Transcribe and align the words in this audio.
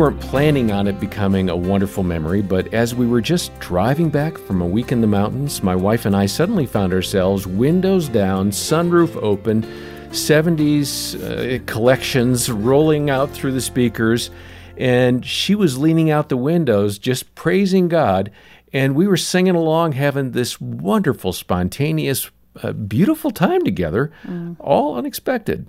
weren't 0.00 0.18
planning 0.18 0.72
on 0.72 0.86
it 0.86 0.98
becoming 0.98 1.50
a 1.50 1.56
wonderful 1.56 2.02
memory, 2.02 2.40
but 2.40 2.72
as 2.72 2.94
we 2.94 3.06
were 3.06 3.20
just 3.20 3.52
driving 3.60 4.08
back 4.08 4.38
from 4.38 4.62
a 4.62 4.66
week 4.66 4.92
in 4.92 5.02
the 5.02 5.06
mountains, 5.06 5.62
my 5.62 5.76
wife 5.76 6.06
and 6.06 6.16
I 6.16 6.24
suddenly 6.24 6.64
found 6.64 6.94
ourselves 6.94 7.46
windows 7.46 8.08
down, 8.08 8.50
sunroof 8.50 9.14
open, 9.22 9.62
70s 10.08 11.20
uh, 11.20 11.62
collections 11.66 12.50
rolling 12.50 13.10
out 13.10 13.30
through 13.30 13.52
the 13.52 13.60
speakers, 13.60 14.30
and 14.78 15.22
she 15.22 15.54
was 15.54 15.76
leaning 15.76 16.10
out 16.10 16.30
the 16.30 16.36
windows 16.38 16.98
just 16.98 17.34
praising 17.34 17.88
God, 17.88 18.30
and 18.72 18.94
we 18.94 19.06
were 19.06 19.18
singing 19.18 19.54
along, 19.54 19.92
having 19.92 20.30
this 20.30 20.58
wonderful, 20.58 21.34
spontaneous 21.34 22.30
a 22.56 22.72
beautiful 22.72 23.30
time 23.30 23.64
together, 23.64 24.12
mm. 24.24 24.56
all 24.58 24.96
unexpected. 24.96 25.66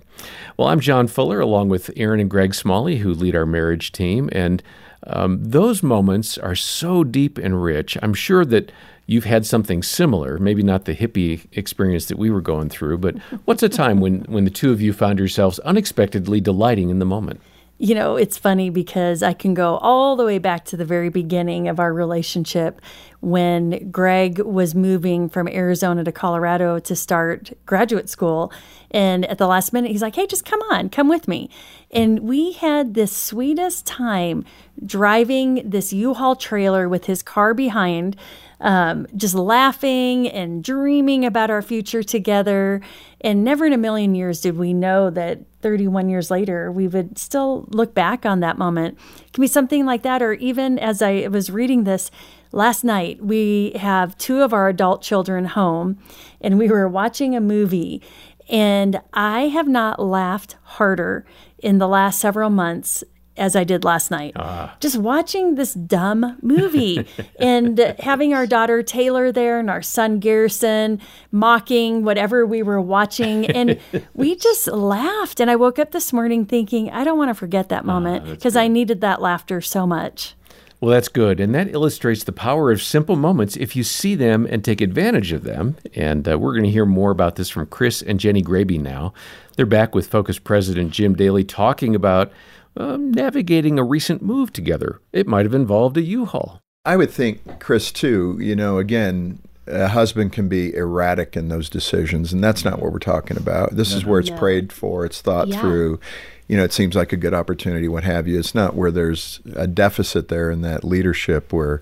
Well, 0.56 0.68
I'm 0.68 0.80
John 0.80 1.06
Fuller, 1.06 1.40
along 1.40 1.68
with 1.68 1.90
Erin 1.96 2.20
and 2.20 2.30
Greg 2.30 2.54
Smalley, 2.54 2.98
who 2.98 3.12
lead 3.12 3.36
our 3.36 3.46
marriage 3.46 3.92
team. 3.92 4.28
And 4.32 4.62
um, 5.06 5.42
those 5.42 5.82
moments 5.82 6.38
are 6.38 6.54
so 6.54 7.04
deep 7.04 7.38
and 7.38 7.62
rich. 7.62 7.96
I'm 8.02 8.14
sure 8.14 8.44
that 8.46 8.72
you've 9.06 9.24
had 9.24 9.44
something 9.46 9.82
similar, 9.82 10.38
maybe 10.38 10.62
not 10.62 10.84
the 10.84 10.94
hippie 10.94 11.46
experience 11.52 12.06
that 12.06 12.18
we 12.18 12.30
were 12.30 12.40
going 12.40 12.68
through, 12.68 12.98
but 12.98 13.18
what's 13.44 13.62
a 13.62 13.68
time 13.68 14.00
when, 14.00 14.20
when 14.22 14.44
the 14.44 14.50
two 14.50 14.70
of 14.70 14.80
you 14.80 14.92
found 14.92 15.18
yourselves 15.18 15.58
unexpectedly 15.60 16.40
delighting 16.40 16.88
in 16.88 16.98
the 16.98 17.04
moment? 17.04 17.40
You 17.82 17.96
know, 17.96 18.14
it's 18.14 18.38
funny 18.38 18.70
because 18.70 19.24
I 19.24 19.32
can 19.32 19.54
go 19.54 19.76
all 19.78 20.14
the 20.14 20.24
way 20.24 20.38
back 20.38 20.64
to 20.66 20.76
the 20.76 20.84
very 20.84 21.08
beginning 21.08 21.66
of 21.66 21.80
our 21.80 21.92
relationship 21.92 22.80
when 23.18 23.90
Greg 23.90 24.38
was 24.38 24.72
moving 24.72 25.28
from 25.28 25.48
Arizona 25.48 26.04
to 26.04 26.12
Colorado 26.12 26.78
to 26.78 26.94
start 26.94 27.50
graduate 27.66 28.08
school. 28.08 28.52
And 28.92 29.26
at 29.26 29.38
the 29.38 29.48
last 29.48 29.72
minute, 29.72 29.90
he's 29.90 30.00
like, 30.00 30.14
hey, 30.14 30.28
just 30.28 30.44
come 30.44 30.60
on, 30.70 30.90
come 30.90 31.08
with 31.08 31.26
me. 31.26 31.50
And 31.90 32.20
we 32.20 32.52
had 32.52 32.94
the 32.94 33.08
sweetest 33.08 33.84
time 33.84 34.44
driving 34.86 35.68
this 35.68 35.92
U 35.92 36.14
Haul 36.14 36.36
trailer 36.36 36.88
with 36.88 37.06
his 37.06 37.20
car 37.20 37.52
behind 37.52 38.16
um, 38.60 39.08
just 39.16 39.34
laughing 39.34 40.28
and 40.28 40.62
dreaming 40.62 41.24
about 41.24 41.50
our 41.50 41.62
future 41.62 42.04
together. 42.04 42.80
And 43.20 43.42
never 43.42 43.66
in 43.66 43.72
a 43.72 43.78
million 43.78 44.14
years 44.14 44.40
did 44.40 44.56
we 44.56 44.72
know 44.72 45.10
that 45.10 45.40
31 45.62 46.08
years 46.08 46.30
later, 46.30 46.70
we 46.70 46.88
would 46.88 47.16
still 47.16 47.66
look 47.70 47.94
back 47.94 48.26
on 48.26 48.40
that 48.40 48.58
moment. 48.58 48.98
It 49.26 49.32
can 49.32 49.40
be 49.40 49.46
something 49.46 49.86
like 49.86 50.02
that, 50.02 50.20
or 50.20 50.34
even 50.34 50.78
as 50.78 51.00
I 51.00 51.28
was 51.28 51.50
reading 51.50 51.84
this, 51.84 52.10
last 52.52 52.84
night 52.84 53.24
we 53.24 53.72
have 53.76 54.16
two 54.18 54.42
of 54.42 54.52
our 54.52 54.68
adult 54.68 55.02
children 55.02 55.46
home 55.46 55.98
and 56.40 56.58
we 56.58 56.68
were 56.68 56.86
watching 56.86 57.34
a 57.34 57.40
movie 57.40 58.02
and 58.50 59.00
i 59.14 59.48
have 59.48 59.66
not 59.66 59.98
laughed 59.98 60.56
harder 60.62 61.24
in 61.58 61.78
the 61.78 61.88
last 61.88 62.20
several 62.20 62.50
months 62.50 63.02
as 63.36 63.56
I 63.56 63.64
did 63.64 63.84
last 63.84 64.10
night. 64.10 64.32
Uh. 64.36 64.68
Just 64.80 64.98
watching 64.98 65.54
this 65.54 65.74
dumb 65.74 66.38
movie 66.42 67.06
and 67.38 67.78
having 67.98 68.34
our 68.34 68.46
daughter 68.46 68.82
Taylor 68.82 69.32
there 69.32 69.58
and 69.58 69.70
our 69.70 69.82
son 69.82 70.18
Garrison 70.18 71.00
mocking 71.30 72.04
whatever 72.04 72.44
we 72.44 72.62
were 72.62 72.80
watching. 72.80 73.46
And 73.46 73.80
we 74.14 74.36
just 74.36 74.66
laughed. 74.68 75.40
And 75.40 75.50
I 75.50 75.56
woke 75.56 75.78
up 75.78 75.92
this 75.92 76.12
morning 76.12 76.44
thinking, 76.44 76.90
I 76.90 77.04
don't 77.04 77.18
want 77.18 77.30
to 77.30 77.34
forget 77.34 77.68
that 77.70 77.82
ah, 77.82 77.86
moment 77.86 78.26
because 78.26 78.56
I 78.56 78.68
needed 78.68 79.00
that 79.00 79.20
laughter 79.20 79.60
so 79.60 79.86
much. 79.86 80.34
Well, 80.82 80.90
that's 80.90 81.08
good. 81.08 81.38
And 81.38 81.54
that 81.54 81.68
illustrates 81.68 82.24
the 82.24 82.32
power 82.32 82.72
of 82.72 82.82
simple 82.82 83.14
moments 83.14 83.56
if 83.56 83.76
you 83.76 83.84
see 83.84 84.16
them 84.16 84.48
and 84.50 84.64
take 84.64 84.80
advantage 84.80 85.30
of 85.30 85.44
them. 85.44 85.76
And 85.94 86.28
uh, 86.28 86.40
we're 86.40 86.54
going 86.54 86.64
to 86.64 86.70
hear 86.70 86.84
more 86.86 87.12
about 87.12 87.36
this 87.36 87.48
from 87.48 87.66
Chris 87.68 88.02
and 88.02 88.18
Jenni 88.18 88.42
Graebe 88.42 88.80
now. 88.80 89.14
They're 89.56 89.64
back 89.64 89.94
with 89.94 90.08
Focus 90.08 90.40
President 90.40 90.90
Jim 90.90 91.14
Daly 91.14 91.44
talking 91.44 91.94
about 91.94 92.32
um, 92.76 93.10
navigating 93.10 93.78
a 93.78 93.84
recent 93.84 94.22
move 94.22 94.52
together. 94.52 95.00
It 95.12 95.26
might 95.26 95.46
have 95.46 95.54
involved 95.54 95.96
a 95.96 96.02
U-Haul. 96.02 96.60
I 96.84 96.96
would 96.96 97.10
think, 97.10 97.60
Chris, 97.60 97.92
too, 97.92 98.38
you 98.40 98.56
know, 98.56 98.78
again, 98.78 99.38
a 99.66 99.88
husband 99.88 100.32
can 100.32 100.48
be 100.48 100.74
erratic 100.74 101.36
in 101.36 101.48
those 101.48 101.70
decisions, 101.70 102.32
and 102.32 102.42
that's 102.42 102.64
not 102.64 102.80
what 102.80 102.92
we're 102.92 102.98
talking 102.98 103.36
about. 103.36 103.76
This 103.76 103.92
no, 103.92 103.98
is 103.98 104.04
where 104.04 104.18
it's 104.18 104.30
no. 104.30 104.38
prayed 104.38 104.72
for, 104.72 105.04
it's 105.04 105.20
thought 105.20 105.48
yeah. 105.48 105.60
through. 105.60 106.00
You 106.48 106.56
know, 106.56 106.64
it 106.64 106.72
seems 106.72 106.96
like 106.96 107.12
a 107.12 107.16
good 107.16 107.32
opportunity, 107.32 107.88
what 107.88 108.04
have 108.04 108.26
you. 108.26 108.38
It's 108.38 108.54
not 108.54 108.74
where 108.74 108.90
there's 108.90 109.40
a 109.54 109.66
deficit 109.66 110.28
there 110.28 110.50
in 110.50 110.62
that 110.62 110.82
leadership 110.82 111.52
where 111.52 111.80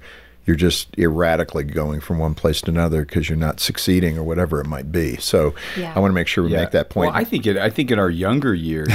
you're 0.51 0.57
just 0.57 0.89
erratically 0.99 1.63
going 1.63 2.01
from 2.01 2.19
one 2.19 2.35
place 2.35 2.61
to 2.61 2.73
another 2.73 3.05
because 3.05 3.29
you're 3.29 3.39
not 3.39 3.61
succeeding 3.61 4.19
or 4.19 4.25
whatever 4.25 4.61
it 4.61 4.67
might 4.67 4.91
be. 4.91 5.17
So 5.19 5.55
yeah. 5.77 5.93
I 5.95 6.01
want 6.01 6.11
to 6.11 6.13
make 6.13 6.27
sure 6.27 6.43
we 6.43 6.51
yeah. 6.51 6.63
make 6.63 6.73
that 6.73 6.91
point. 6.91 7.13
Well, 7.13 7.21
I 7.21 7.23
think 7.23 7.47
it. 7.47 7.57
I 7.57 7.71
think 7.71 7.93
in 7.93 8.01
our 8.01 8.11
younger 8.11 8.53
years, 8.53 8.89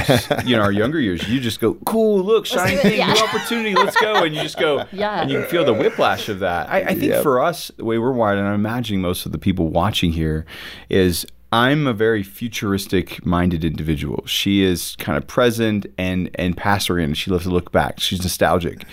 you 0.44 0.54
know, 0.54 0.60
our 0.60 0.70
younger 0.70 1.00
years, 1.00 1.26
you 1.26 1.40
just 1.40 1.58
go, 1.58 1.72
"Cool, 1.86 2.22
look, 2.22 2.44
shiny 2.44 2.76
thing, 2.76 2.98
yeah. 2.98 3.10
new 3.10 3.20
opportunity, 3.22 3.74
let's 3.74 3.98
go," 3.98 4.22
and 4.22 4.34
you 4.34 4.42
just 4.42 4.58
go, 4.58 4.84
yeah, 4.92 5.22
and 5.22 5.30
you 5.30 5.40
can 5.40 5.48
feel 5.48 5.64
the 5.64 5.72
whiplash 5.72 6.28
of 6.28 6.40
that. 6.40 6.68
I, 6.68 6.80
I 6.80 6.88
think 6.88 7.04
yep. 7.04 7.22
for 7.22 7.40
us, 7.40 7.70
the 7.78 7.86
way 7.86 7.96
we're 7.96 8.12
wired, 8.12 8.38
and 8.38 8.46
I'm 8.46 8.54
imagining 8.54 9.00
most 9.00 9.24
of 9.24 9.32
the 9.32 9.38
people 9.38 9.68
watching 9.68 10.12
here, 10.12 10.44
is 10.90 11.26
I'm 11.56 11.86
a 11.86 11.94
very 11.94 12.22
futuristic 12.22 13.24
minded 13.24 13.64
individual. 13.64 14.26
She 14.26 14.62
is 14.62 14.94
kind 14.96 15.16
of 15.16 15.26
present 15.26 15.86
and 15.96 16.28
and 16.34 16.54
past 16.54 16.90
oriented. 16.90 17.16
She 17.16 17.30
loves 17.30 17.44
to 17.44 17.50
look 17.50 17.72
back. 17.72 17.98
She's 17.98 18.20
nostalgic. 18.22 18.84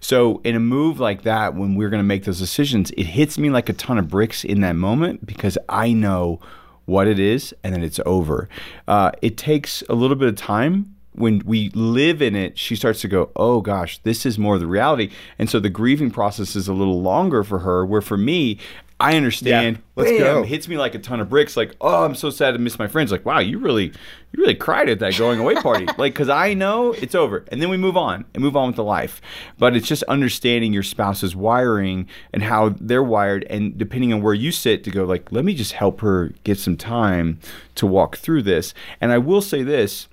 So 0.00 0.42
in 0.44 0.54
a 0.54 0.60
move 0.60 1.00
like 1.00 1.22
that, 1.22 1.54
when 1.54 1.76
we're 1.76 1.88
going 1.88 2.02
to 2.02 2.06
make 2.06 2.24
those 2.24 2.38
decisions, 2.38 2.90
it 2.90 3.04
hits 3.04 3.38
me 3.38 3.48
like 3.48 3.70
a 3.70 3.72
ton 3.72 3.96
of 3.96 4.08
bricks 4.08 4.44
in 4.44 4.60
that 4.60 4.76
moment 4.76 5.24
because 5.24 5.56
I 5.70 5.94
know 5.94 6.40
what 6.84 7.06
it 7.06 7.18
is 7.18 7.54
and 7.64 7.72
then 7.72 7.82
it's 7.82 8.00
over. 8.04 8.50
Uh, 8.86 9.12
it 9.22 9.38
takes 9.38 9.82
a 9.88 9.94
little 9.94 10.16
bit 10.16 10.28
of 10.28 10.36
time 10.36 10.94
when 11.12 11.40
we 11.44 11.70
live 11.70 12.22
in 12.22 12.36
it, 12.36 12.56
she 12.56 12.76
starts 12.76 13.00
to 13.00 13.08
go, 13.08 13.30
oh 13.34 13.60
gosh, 13.60 13.98
this 14.04 14.24
is 14.24 14.38
more 14.38 14.58
the 14.58 14.66
reality. 14.66 15.10
And 15.38 15.50
so 15.50 15.58
the 15.58 15.68
grieving 15.68 16.10
process 16.10 16.54
is 16.54 16.68
a 16.68 16.72
little 16.72 17.02
longer 17.02 17.42
for 17.42 17.60
her, 17.60 17.84
where 17.84 18.00
for 18.00 18.16
me, 18.16 18.58
I 19.00 19.16
understand. 19.16 19.76
Yeah, 19.76 19.82
let's 19.96 20.10
Bam, 20.10 20.20
go. 20.20 20.42
Hits 20.42 20.68
me 20.68 20.76
like 20.76 20.94
a 20.94 20.98
ton 20.98 21.20
of 21.20 21.30
bricks. 21.30 21.56
Like, 21.56 21.74
oh, 21.80 22.04
I'm 22.04 22.14
so 22.14 22.28
sad 22.28 22.52
to 22.52 22.58
miss 22.58 22.78
my 22.78 22.86
friends. 22.86 23.10
Like, 23.10 23.24
wow, 23.24 23.38
you 23.38 23.58
really, 23.58 23.86
you 23.86 24.36
really 24.36 24.54
cried 24.54 24.90
at 24.90 24.98
that 24.98 25.16
going 25.16 25.40
away 25.40 25.54
party. 25.54 25.86
like, 25.98 26.12
because 26.12 26.28
I 26.28 26.52
know 26.52 26.92
it's 26.92 27.14
over, 27.14 27.46
and 27.48 27.62
then 27.62 27.70
we 27.70 27.78
move 27.78 27.96
on 27.96 28.26
and 28.34 28.42
move 28.42 28.56
on 28.56 28.68
with 28.68 28.76
the 28.76 28.84
life. 28.84 29.22
But 29.58 29.74
it's 29.74 29.88
just 29.88 30.02
understanding 30.04 30.74
your 30.74 30.82
spouse's 30.82 31.34
wiring 31.34 32.08
and 32.34 32.42
how 32.42 32.74
they're 32.78 33.02
wired, 33.02 33.44
and 33.48 33.76
depending 33.78 34.12
on 34.12 34.20
where 34.20 34.34
you 34.34 34.52
sit, 34.52 34.84
to 34.84 34.90
go 34.90 35.04
like, 35.04 35.32
let 35.32 35.44
me 35.44 35.54
just 35.54 35.72
help 35.72 36.02
her 36.02 36.32
get 36.44 36.58
some 36.58 36.76
time 36.76 37.40
to 37.76 37.86
walk 37.86 38.18
through 38.18 38.42
this. 38.42 38.74
And 39.00 39.12
I 39.12 39.18
will 39.18 39.42
say 39.42 39.62
this. 39.62 40.08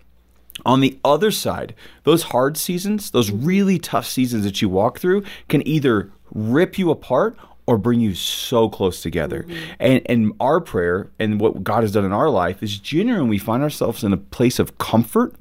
On 0.65 0.79
the 0.79 0.97
other 1.05 1.29
side, 1.29 1.75
those 2.03 2.23
hard 2.23 2.57
seasons, 2.57 3.11
those 3.11 3.29
really 3.29 3.77
tough 3.77 4.07
seasons 4.07 4.43
that 4.43 4.59
you 4.59 4.67
walk 4.67 4.97
through, 4.97 5.23
can 5.49 5.65
either 5.67 6.09
rip 6.31 6.79
you 6.79 6.89
apart 6.89 7.37
or 7.67 7.77
bring 7.77 7.99
you 7.99 8.15
so 8.15 8.69
close 8.69 9.01
together. 9.01 9.43
Mm-hmm. 9.43 9.71
And 9.79 10.01
and 10.05 10.33
our 10.39 10.59
prayer 10.59 11.11
and 11.19 11.39
what 11.39 11.63
God 11.63 11.83
has 11.83 11.91
done 11.91 12.05
in 12.05 12.13
our 12.13 12.29
life 12.29 12.63
is 12.63 12.79
genuine. 12.79 13.27
We 13.27 13.37
find 13.37 13.61
ourselves 13.61 14.03
in 14.03 14.13
a 14.13 14.17
place 14.17 14.57
of 14.57 14.77
comfort 14.77 15.35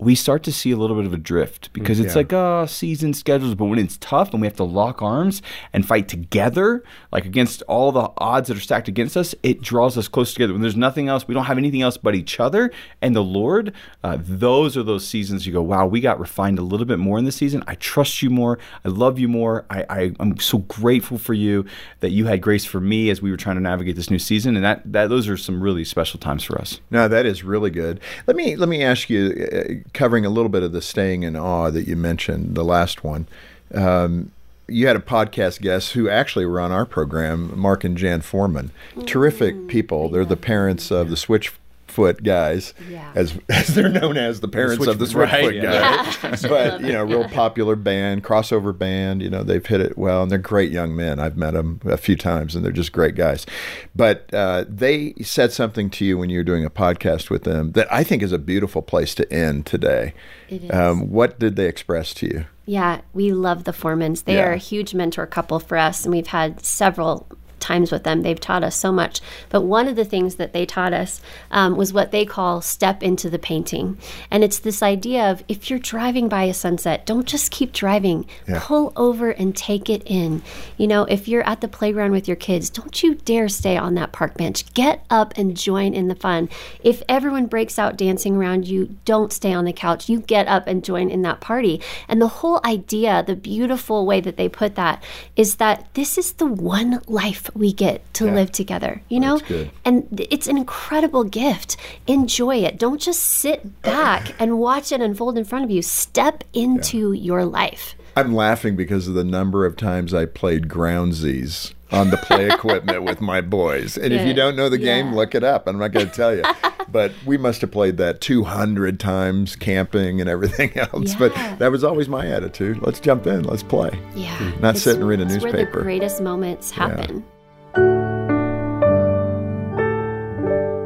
we 0.00 0.14
start 0.14 0.42
to 0.44 0.52
see 0.52 0.70
a 0.70 0.76
little 0.76 0.96
bit 0.96 1.06
of 1.06 1.12
a 1.12 1.18
drift 1.18 1.72
because 1.72 2.00
it's 2.00 2.14
yeah. 2.14 2.18
like 2.18 2.32
oh 2.32 2.66
season 2.66 3.12
schedules 3.12 3.54
but 3.54 3.66
when 3.66 3.78
it's 3.78 3.98
tough 3.98 4.32
and 4.32 4.40
we 4.40 4.46
have 4.46 4.56
to 4.56 4.64
lock 4.64 5.02
arms 5.02 5.42
and 5.72 5.86
fight 5.86 6.08
together 6.08 6.82
like 7.12 7.24
against 7.24 7.62
all 7.62 7.92
the 7.92 8.10
odds 8.18 8.48
that 8.48 8.56
are 8.56 8.60
stacked 8.60 8.88
against 8.88 9.16
us 9.16 9.34
it 9.42 9.60
draws 9.60 9.98
us 9.98 10.08
close 10.08 10.32
together. 10.32 10.52
When 10.52 10.62
there's 10.62 10.76
nothing 10.76 11.08
else 11.08 11.28
we 11.28 11.34
don't 11.34 11.44
have 11.44 11.58
anything 11.58 11.82
else 11.82 11.96
but 11.96 12.14
each 12.14 12.40
other 12.40 12.70
and 13.02 13.14
the 13.14 13.22
lord 13.22 13.72
uh, 14.02 14.18
those 14.20 14.76
are 14.76 14.82
those 14.82 15.06
seasons 15.06 15.46
you 15.46 15.52
go 15.52 15.62
wow 15.62 15.86
we 15.86 16.00
got 16.00 16.18
refined 16.18 16.58
a 16.58 16.62
little 16.62 16.86
bit 16.86 16.98
more 16.98 17.18
in 17.18 17.24
this 17.24 17.36
season. 17.36 17.64
I 17.66 17.74
trust 17.76 18.22
you 18.22 18.30
more. 18.30 18.58
I 18.84 18.88
love 18.88 19.18
you 19.18 19.28
more. 19.28 19.66
I, 19.70 19.84
I 19.88 20.12
i'm 20.20 20.38
so 20.38 20.58
grateful 20.58 21.18
for 21.18 21.34
you 21.34 21.64
that 22.00 22.10
you 22.10 22.26
had 22.26 22.40
grace 22.40 22.64
for 22.64 22.80
me 22.80 23.10
as 23.10 23.20
we 23.20 23.30
were 23.30 23.36
trying 23.36 23.56
to 23.56 23.62
navigate 23.62 23.96
this 23.96 24.10
new 24.10 24.18
season. 24.18 24.56
And 24.56 24.64
that, 24.64 24.92
that 24.92 25.08
those 25.08 25.28
are 25.28 25.36
some 25.36 25.62
really 25.62 25.84
special 25.84 26.20
times 26.20 26.44
for 26.44 26.58
us. 26.58 26.80
No 26.90 27.08
that 27.08 27.26
is 27.26 27.42
really 27.42 27.70
good. 27.70 28.00
Let 28.26 28.36
me 28.36 28.56
let 28.56 28.68
me 28.68 28.82
ask 28.82 29.10
you 29.10 29.48
uh, 29.52 29.88
covering 29.92 30.24
a 30.24 30.30
little 30.30 30.48
bit 30.48 30.62
of 30.62 30.72
the 30.72 30.82
staying 30.82 31.22
in 31.22 31.36
awe 31.36 31.70
that 31.70 31.86
you 31.86 31.96
mentioned, 31.96 32.54
the 32.54 32.64
last 32.64 33.04
one. 33.04 33.26
Um, 33.74 34.32
you 34.68 34.86
had 34.86 34.96
a 34.96 35.00
podcast 35.00 35.60
guest 35.60 35.92
who 35.92 36.08
actually 36.08 36.46
were 36.46 36.60
on 36.60 36.70
our 36.70 36.86
program, 36.86 37.58
Mark 37.58 37.82
and 37.82 37.96
Jan 37.96 38.20
Foreman. 38.20 38.70
Terrific 39.04 39.54
mm, 39.54 39.68
people. 39.68 40.08
They're 40.08 40.24
the 40.24 40.36
parents 40.36 40.90
of 40.90 41.10
the 41.10 41.16
Switch 41.16 41.52
Foot 41.90 42.22
guys, 42.22 42.74
yeah. 42.88 43.12
as 43.14 43.38
as 43.48 43.68
they're 43.68 43.88
known 43.88 44.16
as 44.16 44.40
the 44.40 44.48
parents 44.48 44.84
the 44.84 44.90
of 44.90 44.98
the 44.98 45.04
Switchfoot 45.06 45.62
right, 45.62 45.62
guys. 45.62 46.42
Yeah. 46.42 46.48
but 46.48 46.80
you 46.80 46.92
know, 46.92 47.04
real 47.04 47.28
popular 47.28 47.76
band, 47.76 48.24
crossover 48.24 48.76
band. 48.76 49.22
You 49.22 49.30
know, 49.30 49.42
they've 49.42 49.64
hit 49.64 49.80
it 49.80 49.98
well, 49.98 50.22
and 50.22 50.30
they're 50.30 50.38
great 50.38 50.70
young 50.70 50.94
men. 50.94 51.18
I've 51.18 51.36
met 51.36 51.54
them 51.54 51.80
a 51.84 51.96
few 51.96 52.16
times, 52.16 52.54
and 52.54 52.64
they're 52.64 52.72
just 52.72 52.92
great 52.92 53.14
guys. 53.14 53.46
But 53.94 54.32
uh, 54.32 54.64
they 54.68 55.14
said 55.22 55.52
something 55.52 55.90
to 55.90 56.04
you 56.04 56.16
when 56.18 56.30
you 56.30 56.38
were 56.38 56.44
doing 56.44 56.64
a 56.64 56.70
podcast 56.70 57.30
with 57.30 57.44
them 57.44 57.72
that 57.72 57.92
I 57.92 58.04
think 58.04 58.22
is 58.22 58.32
a 58.32 58.38
beautiful 58.38 58.82
place 58.82 59.14
to 59.16 59.32
end 59.32 59.66
today. 59.66 60.14
It 60.48 60.64
is. 60.64 60.70
Um, 60.70 61.10
what 61.10 61.38
did 61.38 61.56
they 61.56 61.66
express 61.66 62.14
to 62.14 62.26
you? 62.26 62.46
Yeah, 62.66 63.00
we 63.12 63.32
love 63.32 63.64
the 63.64 63.72
Foremans. 63.72 64.24
They 64.24 64.34
yeah. 64.34 64.46
are 64.46 64.52
a 64.52 64.56
huge 64.56 64.94
mentor 64.94 65.26
couple 65.26 65.58
for 65.58 65.76
us, 65.76 66.04
and 66.04 66.14
we've 66.14 66.28
had 66.28 66.64
several 66.64 67.26
times 67.60 67.92
with 67.92 68.04
them. 68.04 68.22
They've 68.22 68.40
taught 68.40 68.64
us 68.64 68.76
so 68.76 68.90
much. 68.90 69.20
But 69.48 69.62
one 69.62 69.88
of 69.88 69.96
the 69.96 70.04
things 70.04 70.36
that 70.36 70.52
they 70.52 70.66
taught 70.66 70.92
us 70.92 71.20
um, 71.50 71.76
was 71.76 71.92
what 71.92 72.10
they 72.10 72.24
call 72.24 72.60
step 72.60 73.02
into 73.02 73.30
the 73.30 73.38
painting. 73.38 73.98
And 74.30 74.42
it's 74.42 74.58
this 74.58 74.82
idea 74.82 75.30
of 75.30 75.44
if 75.48 75.70
you're 75.70 75.78
driving 75.78 76.28
by 76.28 76.44
a 76.44 76.54
sunset, 76.54 77.06
don't 77.06 77.26
just 77.26 77.50
keep 77.50 77.72
driving, 77.72 78.26
yeah. 78.48 78.60
pull 78.62 78.92
over 78.96 79.30
and 79.30 79.56
take 79.56 79.88
it 79.88 80.02
in. 80.06 80.42
You 80.76 80.86
know, 80.86 81.04
if 81.04 81.28
you're 81.28 81.46
at 81.46 81.60
the 81.60 81.68
playground 81.68 82.12
with 82.12 82.26
your 82.26 82.36
kids, 82.36 82.70
don't 82.70 83.02
you 83.02 83.14
dare 83.14 83.48
stay 83.48 83.76
on 83.76 83.94
that 83.94 84.12
park 84.12 84.34
bench. 84.34 84.72
Get 84.74 85.04
up 85.10 85.34
and 85.36 85.56
join 85.56 85.94
in 85.94 86.08
the 86.08 86.14
fun. 86.14 86.48
If 86.82 87.02
everyone 87.08 87.46
breaks 87.46 87.78
out 87.78 87.96
dancing 87.96 88.36
around 88.36 88.66
you, 88.66 88.96
don't 89.04 89.32
stay 89.32 89.52
on 89.52 89.64
the 89.64 89.72
couch. 89.72 90.08
You 90.08 90.20
get 90.20 90.48
up 90.48 90.66
and 90.66 90.84
join 90.84 91.10
in 91.10 91.22
that 91.22 91.40
party. 91.40 91.80
And 92.08 92.20
the 92.20 92.28
whole 92.28 92.60
idea, 92.64 93.22
the 93.26 93.36
beautiful 93.36 94.06
way 94.06 94.20
that 94.20 94.36
they 94.36 94.48
put 94.48 94.74
that, 94.76 95.02
is 95.36 95.56
that 95.56 95.88
this 95.94 96.16
is 96.16 96.32
the 96.32 96.46
one 96.46 97.02
life 97.06 97.49
we 97.54 97.72
get 97.72 98.12
to 98.14 98.26
yeah. 98.26 98.34
live 98.34 98.52
together, 98.52 99.02
you 99.08 99.20
know? 99.20 99.40
And 99.84 100.06
it's 100.30 100.46
an 100.46 100.56
incredible 100.56 101.24
gift. 101.24 101.76
Enjoy 102.06 102.56
it. 102.56 102.78
Don't 102.78 103.00
just 103.00 103.20
sit 103.22 103.82
back 103.82 104.34
and 104.40 104.58
watch 104.58 104.92
it 104.92 105.00
unfold 105.00 105.38
in 105.38 105.44
front 105.44 105.64
of 105.64 105.70
you. 105.70 105.82
Step 105.82 106.44
into 106.52 107.12
yeah. 107.12 107.22
your 107.22 107.44
life. 107.44 107.94
I'm 108.16 108.34
laughing 108.34 108.76
because 108.76 109.08
of 109.08 109.14
the 109.14 109.24
number 109.24 109.64
of 109.64 109.76
times 109.76 110.12
I 110.12 110.26
played 110.26 110.68
Groundsies 110.68 111.72
on 111.92 112.10
the 112.10 112.16
play 112.16 112.48
equipment 112.50 113.04
with 113.04 113.20
my 113.20 113.40
boys. 113.40 113.96
And 113.96 114.12
yeah. 114.12 114.20
if 114.20 114.26
you 114.26 114.34
don't 114.34 114.56
know 114.56 114.68
the 114.68 114.78
game, 114.78 115.08
yeah. 115.08 115.14
look 115.14 115.34
it 115.34 115.44
up. 115.44 115.66
I'm 115.66 115.78
not 115.78 115.92
going 115.92 116.08
to 116.08 116.12
tell 116.12 116.34
you. 116.34 116.42
but 116.92 117.12
we 117.24 117.36
must 117.36 117.60
have 117.60 117.70
played 117.70 117.96
that 117.98 118.20
200 118.20 118.98
times 118.98 119.56
camping 119.56 120.20
and 120.20 120.28
everything 120.28 120.72
else. 120.76 121.12
Yeah. 121.12 121.18
But 121.18 121.58
that 121.58 121.70
was 121.70 121.84
always 121.84 122.08
my 122.08 122.26
attitude. 122.26 122.82
Let's 122.82 123.00
jump 123.00 123.26
in. 123.26 123.44
Let's 123.44 123.62
play. 123.62 123.98
Yeah. 124.14 124.52
Not 124.60 124.76
sit 124.76 124.96
and 124.96 125.06
read 125.06 125.20
a 125.20 125.24
newspaper. 125.24 125.56
where 125.56 125.66
the 125.66 125.82
greatest 125.82 126.20
moments 126.20 126.70
happen. 126.70 127.24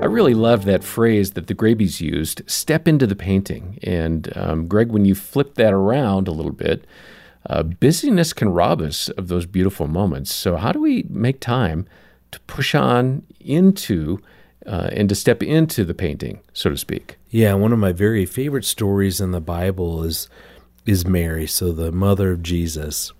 I 0.04 0.06
really 0.06 0.34
love 0.34 0.66
that 0.66 0.84
phrase 0.84 1.30
that 1.30 1.46
the 1.46 1.54
Graebes 1.54 1.98
used 1.98 2.42
step 2.46 2.86
into 2.86 3.06
the 3.06 3.16
painting. 3.16 3.78
And 3.82 4.30
um, 4.36 4.66
Greg, 4.68 4.90
when 4.92 5.06
you 5.06 5.14
flip 5.14 5.54
that 5.54 5.72
around 5.72 6.28
a 6.28 6.30
little 6.30 6.52
bit, 6.52 6.86
uh, 7.48 7.62
busyness 7.62 8.34
can 8.34 8.50
rob 8.50 8.82
us 8.82 9.08
of 9.08 9.28
those 9.28 9.46
beautiful 9.46 9.86
moments. 9.86 10.34
So, 10.34 10.56
how 10.56 10.72
do 10.72 10.80
we 10.82 11.06
make 11.08 11.40
time 11.40 11.86
to 12.32 12.40
push 12.40 12.74
on 12.74 13.22
into 13.40 14.20
uh, 14.66 14.90
and 14.92 15.08
to 15.08 15.14
step 15.14 15.42
into 15.42 15.86
the 15.86 15.94
painting, 15.94 16.40
so 16.52 16.68
to 16.68 16.76
speak? 16.76 17.16
Yeah, 17.30 17.54
one 17.54 17.72
of 17.72 17.78
my 17.78 17.92
very 17.92 18.26
favorite 18.26 18.66
stories 18.66 19.22
in 19.22 19.30
the 19.30 19.40
Bible 19.40 20.04
is 20.04 20.28
is 20.84 21.06
Mary, 21.06 21.46
so 21.46 21.72
the 21.72 21.90
mother 21.90 22.32
of 22.32 22.42
Jesus, 22.42 23.10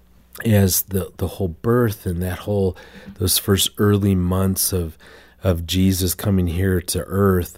as 0.45 0.83
the 0.83 1.11
the 1.17 1.29
whole 1.29 1.49
birth 1.49 2.05
and 2.05 2.21
that 2.21 2.41
whole 2.41 2.77
those 3.15 3.39
first 3.39 3.71
early 3.79 4.15
months 4.15 4.71
of 4.71 4.99
of 5.45 5.67
Jesus 5.67 6.15
coming 6.15 6.49
here 6.49 6.81
to 6.81 7.05
earth 7.05 7.57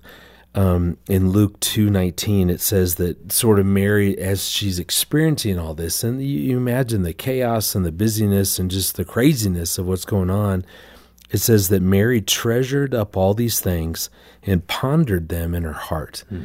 um, 0.55 0.97
in 1.09 1.31
Luke 1.31 1.61
two 1.61 1.91
nineteen, 1.91 2.49
it 2.50 2.61
says 2.61 2.94
that 2.94 3.31
sort 3.31 3.59
of 3.59 3.67
Mary, 3.67 4.19
as 4.19 4.49
she's 4.49 4.79
experiencing 4.79 5.59
all 5.59 5.75
this, 5.75 6.03
and 6.03 6.21
you, 6.23 6.38
you 6.41 6.56
imagine 6.56 7.03
the 7.03 7.12
chaos 7.12 7.75
and 7.75 7.85
the 7.85 7.93
busyness 7.93 8.59
and 8.59 8.71
just 8.71 8.97
the 8.97 9.05
craziness 9.05 9.79
of 9.79 9.87
what's 9.87 10.06
going 10.06 10.31
on. 10.31 10.65
It 11.31 11.38
says 11.38 11.69
that 11.69 11.83
Mary 11.83 12.23
treasured 12.23 12.94
up 12.94 13.17
all 13.17 13.35
these 13.35 13.61
things 13.61 14.09
and 14.43 14.67
pondered 14.67 15.29
them 15.29 15.55
in 15.55 15.65
her 15.65 15.73
heart. 15.73 16.25
Hmm. 16.29 16.44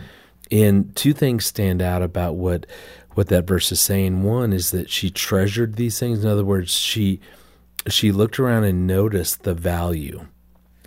And 0.52 0.96
two 0.96 1.14
things 1.14 1.46
stand 1.46 1.82
out 1.82 2.02
about 2.02 2.36
what 2.36 2.66
what 3.14 3.28
that 3.28 3.48
verse 3.48 3.72
is 3.72 3.80
saying. 3.80 4.24
One 4.24 4.52
is 4.52 4.72
that 4.72 4.90
she 4.90 5.10
treasured 5.10 5.76
these 5.76 6.00
things. 6.00 6.24
In 6.24 6.30
other 6.30 6.44
words, 6.44 6.74
she 6.74 7.22
she 7.88 8.12
looked 8.12 8.40
around 8.40 8.66
and 8.66 8.86
noticed 8.86 9.44
the 9.44 9.54
value. 9.54 10.28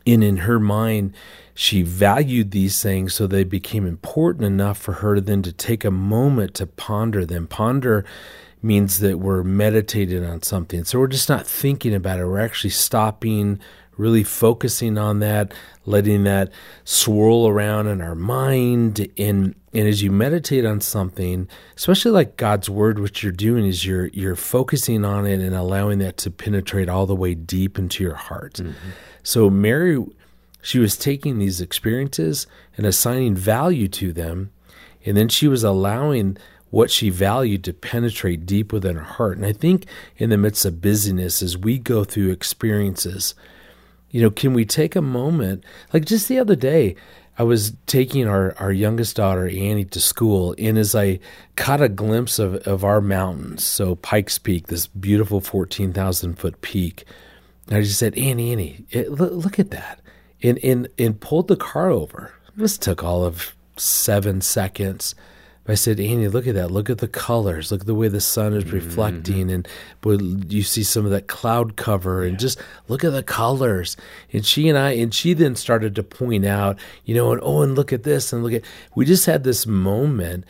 And 0.07 0.23
in 0.23 0.39
her 0.39 0.61
mind, 0.61 1.15
she 1.55 1.83
valued 1.83 2.51
these 2.51 2.83
things 2.83 3.15
so 3.15 3.27
they 3.27 3.45
became 3.45 3.87
important 3.87 4.45
enough 4.45 4.79
for 4.79 4.95
her 4.95 5.15
to 5.15 5.21
then 5.21 5.43
to 5.43 5.53
take 5.53 5.85
a 5.85 5.91
moment 5.91 6.55
to 6.55 6.67
ponder 6.67 7.25
them. 7.25 7.47
Ponder 7.47 8.05
means 8.61 9.01
that 9.01 9.19
we're 9.19 9.43
meditating 9.43 10.25
on 10.25 10.43
something. 10.43 10.85
So 10.85 10.99
we're 10.99 11.07
just 11.07 11.29
not 11.29 11.47
thinking 11.47 11.95
about 11.95 12.19
it. 12.19 12.27
We're 12.27 12.39
actually 12.39 12.71
stopping, 12.71 13.61
really 13.97 14.25
focusing 14.25 14.99
on 14.99 15.21
that, 15.21 15.53
letting 15.87 16.25
that 16.25 16.51
swirl 16.85 17.47
around 17.49 17.87
in 17.87 18.01
our 18.01 18.15
mind. 18.15 19.09
And 19.19 19.55
and 19.73 19.89
as 19.89 20.03
you 20.03 20.13
meditate 20.13 20.65
on 20.65 20.81
something, 20.81 21.49
especially 21.77 22.13
like 22.13 22.37
God's 22.37 22.71
word, 22.71 23.01
what 23.01 23.23
you're 23.23 23.33
doing 23.33 23.67
is 23.67 23.85
you're 23.85 24.07
you're 24.09 24.37
focusing 24.37 25.05
on 25.05 25.27
it 25.27 25.41
and 25.41 25.55
allowing 25.55 25.99
that 25.99 26.17
to 26.19 26.31
penetrate 26.31 26.89
all 26.89 27.07
the 27.07 27.17
way 27.17 27.35
deep 27.35 27.79
into 27.79 28.05
your 28.05 28.15
heart. 28.15 28.55
Mm-hmm. 28.55 28.91
So 29.23 29.51
Mary 29.51 30.05
she 30.65 30.79
was 30.79 30.97
taking 30.97 31.39
these 31.39 31.61
experiences 31.61 32.47
and 32.79 32.87
assigning 32.87 33.35
value 33.35 33.87
to 33.89 34.15
them, 34.15 34.51
and 35.05 35.15
then 35.15 35.29
she 35.29 35.47
was 35.47 35.63
allowing 35.63 36.39
what 36.71 36.91
she 36.91 37.11
valued 37.11 37.63
to 37.63 37.73
penetrate 37.73 38.47
deep 38.47 38.73
within 38.73 38.97
her 38.97 39.03
heart. 39.03 39.37
And 39.37 39.47
I 39.47 39.53
think 39.53 39.87
in 40.17 40.31
the 40.31 40.39
midst 40.39 40.65
of 40.65 40.81
busyness, 40.81 41.43
as 41.43 41.57
we 41.57 41.79
go 41.79 42.03
through 42.03 42.31
experiences, 42.31 43.35
you 44.15 44.23
know, 44.23 44.31
can 44.31 44.55
we 44.55 44.65
take 44.65 44.95
a 44.95 45.03
moment? 45.03 45.65
Like 45.93 46.05
just 46.05 46.29
the 46.29 46.39
other 46.39 46.55
day, 46.55 46.95
I 47.37 47.43
was 47.43 47.73
taking 47.87 48.29
our, 48.29 48.55
our 48.61 48.71
youngest 48.71 49.17
daughter, 49.17 49.49
Annie, 49.49 49.87
to 49.87 50.01
school, 50.01 50.55
and 50.57 50.79
as 50.79 50.95
I 50.95 51.19
caught 51.57 51.83
a 51.83 51.89
glimpse 51.89 52.39
of, 52.39 52.55
of 52.65 52.85
our 52.85 53.01
mountains, 53.01 53.65
so 53.65 53.97
Pikes 53.97 54.39
Peak, 54.39 54.69
this 54.69 54.87
beautiful 54.87 55.41
14,000 55.41 56.39
foot 56.39 56.61
peak, 56.61 57.07
I 57.73 57.81
just 57.81 57.99
said, 57.99 58.17
Annie, 58.17 58.53
Annie, 58.53 58.85
eh, 58.93 59.01
it, 59.01 59.11
look, 59.11 59.33
look 59.33 59.59
at 59.59 59.73
that 59.73 59.99
and, 60.45 60.61
and, 60.63 60.87
and 60.97 61.21
pulled 61.21 61.49
the 61.49 61.57
car 61.57 61.91
over. 61.91 62.33
This 62.57 62.79
took 62.79 63.03
all 63.03 63.25
of 63.25 63.57
seven 63.77 64.43
seconds. 64.43 65.17
I 65.67 65.75
said, 65.75 65.99
Annie, 65.99 66.29
look 66.29 66.47
at 66.47 66.55
that. 66.57 66.71
Look 66.71 66.91
at 66.91 66.99
the 66.99 67.09
colors. 67.09 67.73
Look 67.73 67.83
at 67.83 67.87
the 67.87 67.95
way 67.95 68.09
the 68.09 68.21
sun 68.21 68.53
is 68.53 68.65
mm-hmm. 68.65 68.75
reflecting. 68.75 69.49
Mm-hmm. 69.49 70.11
And 70.11 70.53
you 70.53 70.63
see 70.63 70.83
some 70.83 71.07
of 71.07 71.11
that 71.11 71.27
cloud 71.27 71.77
cover 71.77 72.23
and 72.23 72.39
just 72.39 72.61
look 72.87 73.03
at 73.03 73.13
the 73.13 73.23
colors. 73.23 73.97
And 74.33 74.45
she 74.45 74.69
and 74.69 74.77
I, 74.77 74.91
and 74.91 75.15
she 75.15 75.33
then 75.33 75.57
started 75.57 75.95
to 75.95 76.03
point 76.03 76.45
out, 76.45 76.79
you 77.05 77.15
know, 77.15 77.33
and 77.33 77.41
oh, 77.43 77.63
and 77.63 77.75
look 77.75 77.95
at 77.95 78.03
this 78.03 78.33
and 78.33 78.43
look 78.43 78.53
at, 78.53 78.63
we 78.95 79.07
just 79.07 79.25
had 79.25 79.45
this 79.45 79.67
moment 79.67 80.45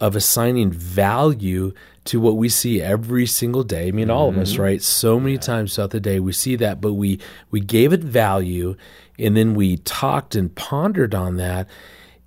of 0.00 0.16
assigning 0.16 0.72
value 0.72 1.72
to 2.04 2.20
what 2.20 2.36
we 2.36 2.48
see 2.48 2.82
every 2.82 3.26
single 3.26 3.62
day. 3.62 3.88
I 3.88 3.90
mean, 3.92 4.10
all 4.10 4.30
mm-hmm. 4.30 4.38
of 4.38 4.42
us, 4.42 4.52
mm-hmm. 4.54 4.62
right? 4.62 4.82
So 4.82 5.20
many 5.20 5.34
yeah. 5.34 5.40
times 5.40 5.74
throughout 5.74 5.90
the 5.90 6.00
day, 6.00 6.18
we 6.18 6.32
see 6.32 6.56
that, 6.56 6.80
but 6.80 6.94
we, 6.94 7.20
we 7.52 7.60
gave 7.60 7.92
it 7.92 8.00
value 8.00 8.76
and 9.18 9.36
then 9.36 9.54
we 9.54 9.76
talked 9.78 10.34
and 10.34 10.52
pondered 10.54 11.14
on 11.14 11.36
that 11.36 11.68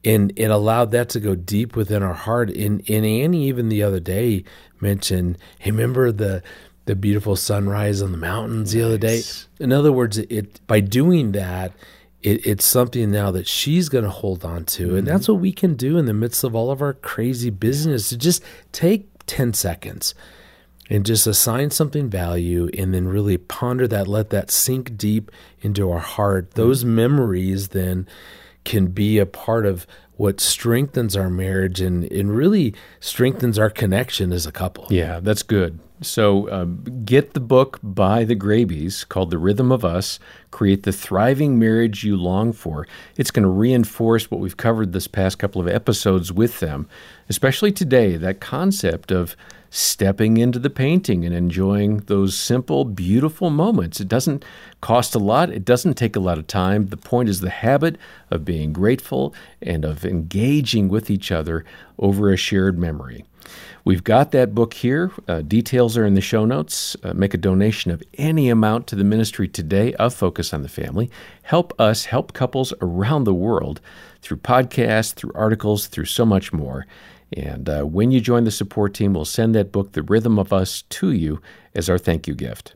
and 0.03 0.33
it 0.35 0.49
allowed 0.49 0.91
that 0.91 1.09
to 1.09 1.19
go 1.19 1.35
deep 1.35 1.75
within 1.75 2.01
our 2.03 2.13
heart. 2.13 2.49
And, 2.49 2.81
and 2.89 3.05
Annie 3.05 3.47
even 3.47 3.69
the 3.69 3.83
other 3.83 3.99
day 3.99 4.43
mentioned, 4.79 5.37
hey, 5.59 5.71
remember 5.71 6.11
the 6.11 6.41
the 6.85 6.95
beautiful 6.95 7.35
sunrise 7.35 8.01
on 8.01 8.11
the 8.11 8.17
mountains 8.17 8.71
the 8.71 8.81
other 8.81 8.97
day? 8.97 9.21
In 9.59 9.71
other 9.71 9.91
words, 9.91 10.17
it 10.17 10.65
by 10.65 10.79
doing 10.79 11.31
that, 11.33 11.73
it, 12.23 12.45
it's 12.45 12.65
something 12.65 13.11
now 13.11 13.29
that 13.31 13.47
she's 13.47 13.87
going 13.87 14.03
to 14.03 14.09
hold 14.09 14.43
on 14.43 14.65
to, 14.65 14.87
mm-hmm. 14.87 14.97
and 14.97 15.07
that's 15.07 15.27
what 15.27 15.39
we 15.39 15.51
can 15.51 15.75
do 15.75 15.97
in 15.97 16.05
the 16.05 16.13
midst 16.13 16.43
of 16.43 16.55
all 16.55 16.71
of 16.71 16.81
our 16.81 16.93
crazy 16.93 17.51
business. 17.51 18.09
To 18.09 18.17
just 18.17 18.43
take 18.71 19.07
ten 19.27 19.53
seconds 19.53 20.15
and 20.89 21.05
just 21.05 21.27
assign 21.27 21.69
something 21.69 22.09
value 22.09 22.67
and 22.77 22.93
then 22.93 23.07
really 23.07 23.37
ponder 23.37 23.87
that, 23.87 24.07
let 24.07 24.31
that 24.31 24.51
sink 24.51 24.97
deep 24.97 25.31
into 25.61 25.89
our 25.89 25.99
heart. 25.99 26.51
Those 26.55 26.83
memories 26.83 27.69
then 27.69 28.07
can 28.63 28.87
be 28.87 29.17
a 29.17 29.25
part 29.25 29.65
of 29.65 29.87
what 30.17 30.39
strengthens 30.39 31.15
our 31.15 31.29
marriage 31.29 31.81
and, 31.81 32.03
and 32.11 32.35
really 32.35 32.75
strengthens 32.99 33.57
our 33.57 33.69
connection 33.69 34.31
as 34.31 34.45
a 34.45 34.51
couple. 34.51 34.85
Yeah, 34.89 35.19
that's 35.19 35.43
good. 35.43 35.79
So 36.03 36.47
uh, 36.49 36.65
get 37.05 37.33
the 37.33 37.39
book 37.39 37.79
by 37.83 38.23
the 38.23 38.35
Graebes 38.35 39.07
called 39.07 39.29
The 39.29 39.37
Rhythm 39.37 39.71
of 39.71 39.85
Us 39.85 40.17
Create 40.49 40.81
the 40.81 40.91
Thriving 40.91 41.59
Marriage 41.59 42.03
You 42.03 42.17
Long 42.17 42.53
For. 42.53 42.87
It's 43.17 43.29
going 43.29 43.43
to 43.43 43.49
reinforce 43.49 44.31
what 44.31 44.39
we've 44.39 44.57
covered 44.57 44.93
this 44.93 45.05
past 45.05 45.37
couple 45.37 45.61
of 45.61 45.67
episodes 45.67 46.33
with 46.33 46.59
them, 46.59 46.89
especially 47.29 47.71
today 47.71 48.17
that 48.17 48.41
concept 48.41 49.11
of 49.11 49.35
stepping 49.69 50.37
into 50.37 50.57
the 50.57 50.71
painting 50.71 51.23
and 51.23 51.35
enjoying 51.35 51.97
those 51.97 52.35
simple, 52.35 52.83
beautiful 52.83 53.51
moments. 53.51 54.01
It 54.01 54.07
doesn't 54.07 54.43
cost 54.81 55.13
a 55.13 55.19
lot, 55.19 55.51
it 55.51 55.63
doesn't 55.63 55.93
take 55.93 56.15
a 56.15 56.19
lot 56.19 56.39
of 56.39 56.47
time. 56.47 56.87
The 56.87 56.97
point 56.97 57.29
is 57.29 57.41
the 57.41 57.51
habit 57.51 57.97
of 58.31 58.43
being 58.43 58.73
grateful 58.73 59.35
and 59.61 59.85
of 59.85 60.03
engaging 60.03 60.89
with 60.89 61.11
each 61.11 61.31
other 61.31 61.63
over 61.99 62.33
a 62.33 62.37
shared 62.37 62.79
memory. 62.79 63.23
We've 63.83 64.03
got 64.03 64.31
that 64.31 64.53
book 64.53 64.73
here. 64.73 65.11
Uh, 65.27 65.41
details 65.41 65.97
are 65.97 66.05
in 66.05 66.13
the 66.13 66.21
show 66.21 66.45
notes. 66.45 66.95
Uh, 67.03 67.13
make 67.13 67.33
a 67.33 67.37
donation 67.37 67.91
of 67.91 68.03
any 68.17 68.49
amount 68.49 68.87
to 68.87 68.95
the 68.95 69.03
ministry 69.03 69.47
today 69.47 69.93
of 69.95 70.13
Focus 70.13 70.53
on 70.53 70.61
the 70.61 70.69
Family. 70.69 71.09
Help 71.43 71.73
us 71.79 72.05
help 72.05 72.33
couples 72.33 72.73
around 72.81 73.23
the 73.23 73.33
world 73.33 73.81
through 74.21 74.37
podcasts, 74.37 75.13
through 75.13 75.31
articles, 75.33 75.87
through 75.87 76.05
so 76.05 76.25
much 76.25 76.53
more. 76.53 76.85
And 77.33 77.69
uh, 77.69 77.83
when 77.83 78.11
you 78.11 78.21
join 78.21 78.43
the 78.43 78.51
support 78.51 78.93
team, 78.93 79.13
we'll 79.13 79.25
send 79.25 79.55
that 79.55 79.71
book, 79.71 79.93
The 79.93 80.03
Rhythm 80.03 80.37
of 80.37 80.51
Us, 80.51 80.83
to 80.83 81.11
you 81.11 81.41
as 81.73 81.89
our 81.89 81.97
thank 81.97 82.27
you 82.27 82.35
gift. 82.35 82.75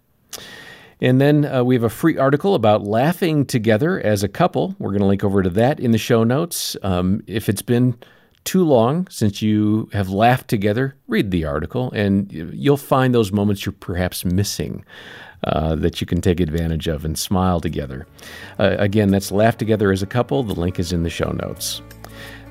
And 1.01 1.19
then 1.19 1.45
uh, 1.45 1.63
we 1.63 1.75
have 1.75 1.83
a 1.83 1.89
free 1.89 2.17
article 2.17 2.55
about 2.55 2.83
laughing 2.83 3.45
together 3.45 3.99
as 3.99 4.23
a 4.23 4.29
couple. 4.29 4.75
We're 4.79 4.91
going 4.91 5.01
to 5.01 5.07
link 5.07 5.23
over 5.23 5.43
to 5.43 5.49
that 5.51 5.79
in 5.79 5.91
the 5.91 5.97
show 5.97 6.23
notes. 6.23 6.77
Um, 6.83 7.21
if 7.27 7.49
it's 7.49 7.61
been 7.61 7.97
too 8.45 8.63
long 8.63 9.07
since 9.09 9.41
you 9.41 9.89
have 9.91 10.09
laughed 10.09 10.47
together, 10.47 10.95
read 11.07 11.31
the 11.31 11.45
article 11.45 11.91
and 11.91 12.31
you'll 12.31 12.77
find 12.77 13.13
those 13.13 13.31
moments 13.31 13.65
you're 13.65 13.73
perhaps 13.73 14.23
missing. 14.23 14.85
Uh, 15.43 15.75
that 15.75 16.01
you 16.01 16.07
can 16.07 16.21
take 16.21 16.39
advantage 16.39 16.87
of 16.87 17.05
and 17.05 17.19
smile 17.19 17.59
together. 17.59 18.07
Uh, 18.57 18.77
again, 18.79 19.11
that's 19.11 19.31
Laugh 19.31 19.55
Together 19.55 19.91
as 19.91 20.01
a 20.01 20.07
Couple. 20.07 20.41
The 20.41 20.59
link 20.59 20.79
is 20.79 20.91
in 20.91 21.03
the 21.03 21.09
show 21.09 21.29
notes. 21.29 21.83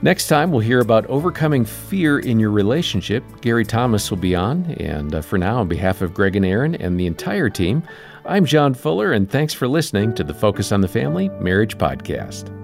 Next 0.03 0.29
time, 0.29 0.53
we'll 0.53 0.61
hear 0.61 0.81
about 0.81 1.07
overcoming 1.07 1.65
fear 1.65 2.21
in 2.21 2.39
your 2.39 2.51
relationship. 2.51 3.25
Gary 3.41 3.65
Thomas 3.65 4.11
will 4.11 4.19
be 4.19 4.37
on. 4.37 4.65
And 4.79 5.15
uh, 5.15 5.23
for 5.23 5.39
now, 5.39 5.59
on 5.59 5.67
behalf 5.67 6.03
of 6.03 6.15
Greg 6.15 6.37
and 6.37 6.45
Erin 6.45 6.77
and 6.77 7.01
the 7.01 7.07
entire 7.07 7.51
team, 7.51 7.83
I'm 8.27 8.45
John 8.45 8.75
Fuller, 8.75 9.13
and 9.13 9.29
thanks 9.31 9.55
for 9.55 9.67
listening 9.67 10.15
to 10.15 10.23
the 10.23 10.35
Focus 10.35 10.71
on 10.73 10.81
the 10.81 10.89
Family 10.89 11.31
Marriage 11.41 11.77
Podcast. 11.79 12.63